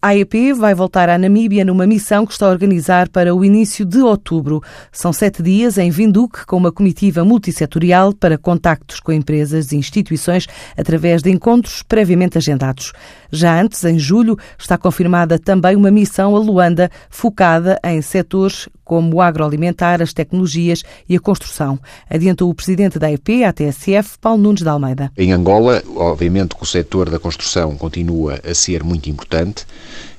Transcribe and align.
A 0.00 0.08
AEP 0.08 0.52
vai 0.52 0.74
voltar 0.74 1.08
à 1.08 1.18
Namíbia 1.18 1.64
numa 1.64 1.86
missão 1.86 2.24
que 2.24 2.32
está 2.32 2.46
a 2.46 2.50
organizar 2.50 3.08
para 3.08 3.34
o 3.34 3.44
início 3.44 3.84
de 3.84 3.98
outubro. 3.98 4.62
São 4.92 5.12
sete 5.12 5.42
dias 5.42 5.78
em 5.78 5.90
Vinduque, 5.90 6.46
com 6.46 6.56
uma 6.56 6.70
comitiva 6.70 7.24
multissetorial 7.24 8.12
para 8.12 8.38
contactos 8.38 9.00
com 9.00 9.10
empresas 9.10 9.72
e 9.72 9.76
instituições 9.76 10.46
através 10.76 11.22
de 11.22 11.30
encontros 11.30 11.82
previamente 11.82 12.38
agendados. 12.38 12.92
Já 13.34 13.60
antes, 13.60 13.84
em 13.84 13.98
julho, 13.98 14.38
está 14.56 14.78
confirmada 14.78 15.40
também 15.40 15.74
uma 15.74 15.90
missão 15.90 16.36
a 16.36 16.38
Luanda 16.38 16.88
focada 17.10 17.80
em 17.84 18.00
setores 18.00 18.68
como 18.84 19.16
o 19.16 19.20
agroalimentar, 19.20 20.00
as 20.00 20.12
tecnologias 20.12 20.84
e 21.08 21.16
a 21.16 21.20
construção. 21.20 21.78
Adiantou 22.08 22.48
o 22.48 22.54
presidente 22.54 22.98
da 22.98 23.08
AEP, 23.08 23.42
a 23.42 23.52
TSF, 23.52 24.18
Paulo 24.20 24.40
Nunes 24.40 24.62
de 24.62 24.68
Almeida. 24.68 25.10
Em 25.16 25.32
Angola, 25.32 25.82
obviamente 25.96 26.54
que 26.54 26.62
o 26.62 26.66
setor 26.66 27.10
da 27.10 27.18
construção 27.18 27.74
continua 27.76 28.38
a 28.48 28.54
ser 28.54 28.84
muito 28.84 29.10
importante, 29.10 29.66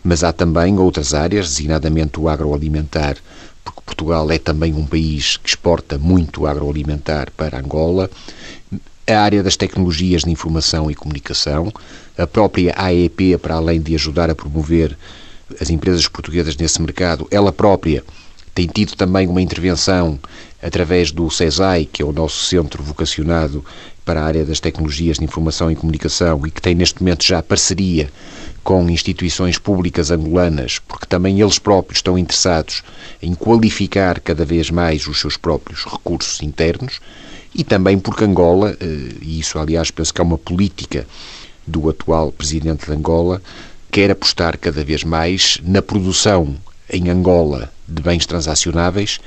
mas 0.04 0.24
há 0.24 0.34
também 0.34 0.78
outras 0.78 1.14
áreas, 1.14 1.48
designadamente 1.48 2.20
o 2.20 2.28
agroalimentar, 2.28 3.16
porque 3.64 3.82
Portugal 3.86 4.30
é 4.30 4.38
também 4.38 4.74
um 4.74 4.86
país 4.86 5.38
que 5.38 5.48
exporta 5.48 5.98
muito 5.98 6.46
agroalimentar 6.46 7.32
para 7.32 7.60
Angola, 7.60 8.10
a 9.08 9.20
área 9.20 9.44
das 9.44 9.56
tecnologias 9.56 10.24
de 10.24 10.32
informação 10.32 10.90
e 10.90 10.96
comunicação, 10.96 11.72
a 12.18 12.26
própria 12.26 12.74
AEP, 12.78 13.38
para 13.38 13.56
além 13.56 13.80
de 13.80 13.94
ajudar 13.96 14.30
a 14.30 14.36
promover 14.36 14.98
as 15.60 15.70
empresas 15.70 16.08
portuguesas 16.08 16.56
nesse 16.56 16.82
mercado, 16.82 17.28
ela 17.30 17.52
própria 17.52 18.04
tem 18.54 18.68
tido 18.68 18.96
também 18.96 19.28
uma 19.28 19.42
intervenção 19.42 20.18
através 20.62 21.12
do 21.12 21.30
CESAI, 21.30 21.86
que 21.86 22.02
é 22.02 22.06
o 22.06 22.14
nosso 22.14 22.46
centro 22.46 22.82
vocacionado 22.82 23.64
para 24.04 24.22
a 24.22 24.26
área 24.26 24.46
das 24.46 24.60
tecnologias 24.60 25.18
de 25.18 25.26
informação 25.26 25.70
e 25.70 25.76
comunicação 25.76 26.42
e 26.46 26.52
que 26.52 26.62
tem 26.62 26.74
neste 26.74 27.02
momento 27.02 27.26
já 27.26 27.44
parceria 27.44 28.10
com 28.64 28.90
instituições 28.90 29.60
públicas 29.60 30.10
angolanas, 30.10 30.80
porque 30.80 31.06
também 31.06 31.40
eles 31.40 31.60
próprios 31.60 32.00
estão 32.00 32.18
interessados 32.18 32.82
em 33.22 33.36
qualificar 33.36 34.20
cada 34.20 34.46
vez 34.46 34.72
mais 34.72 35.06
os 35.06 35.20
seus 35.20 35.38
próprios 35.38 35.84
recursos 35.84 36.42
internos 36.42 37.00
e 37.56 37.64
também 37.64 37.98
porque 37.98 38.26
Angola, 38.26 38.76
eh, 38.82 39.16
e 39.22 39.40
isso 39.40 39.58
aliás 39.58 39.90
penso 39.90 40.14
que 40.14 40.20
é 40.20 40.24
uma 40.24 40.38
política 40.38 41.08
do 41.66 41.90
atual 41.90 42.32
presidente 42.34 42.86
de 42.86 42.92
Angola, 42.92 43.42
quer 43.90 44.12
apostar 44.12 44.58
cada 44.58 44.84
vez 44.84 45.06
mais 45.06 45.58
na 45.64 45.82
produção 45.82 46.54
em 46.90 47.10
Angola 47.10 47.72
de 47.88 48.02
bens 48.02 48.26
transacionáveis 48.26 49.20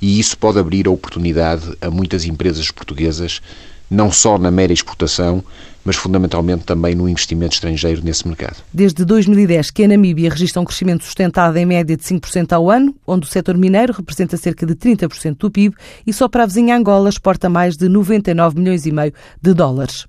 e 0.00 0.18
isso 0.18 0.36
pode 0.38 0.58
abrir 0.58 0.86
a 0.86 0.90
oportunidade 0.90 1.76
a 1.80 1.90
muitas 1.90 2.24
empresas 2.24 2.70
portuguesas, 2.70 3.42
não 3.90 4.10
só 4.10 4.38
na 4.38 4.50
mera 4.50 4.72
exportação, 4.72 5.42
mas 5.84 5.96
fundamentalmente 5.96 6.64
também 6.64 6.94
no 6.94 7.08
investimento 7.08 7.54
estrangeiro 7.54 8.02
nesse 8.02 8.26
mercado. 8.26 8.56
Desde 8.72 9.04
2010 9.04 9.70
que 9.70 9.84
a 9.84 9.88
Namíbia 9.88 10.30
registra 10.30 10.60
um 10.60 10.64
crescimento 10.64 11.04
sustentado 11.04 11.56
em 11.56 11.66
média 11.66 11.96
de 11.96 12.02
5% 12.02 12.52
ao 12.52 12.70
ano, 12.70 12.94
onde 13.06 13.26
o 13.26 13.30
setor 13.30 13.56
mineiro 13.56 13.92
representa 13.92 14.36
cerca 14.36 14.64
de 14.64 14.74
30% 14.74 15.36
do 15.36 15.50
PIB 15.50 15.76
e 16.06 16.12
só 16.12 16.28
para 16.28 16.44
a 16.44 16.46
vizinha 16.46 16.76
Angola 16.76 17.10
exporta 17.10 17.48
mais 17.48 17.76
de 17.76 17.88
99 17.88 18.58
milhões 18.58 18.86
e 18.86 18.92
meio 18.92 19.12
de 19.40 19.52
dólares. 19.52 20.06